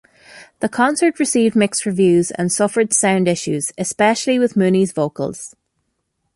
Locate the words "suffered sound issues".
2.51-3.71